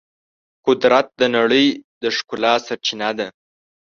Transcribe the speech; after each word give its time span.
قدرت 0.65 1.07
د 1.19 1.21
نړۍ 1.35 1.67
د 2.01 2.03
ښکلا 2.15 2.53
سرچینه 2.65 3.09
ده. 3.17 3.27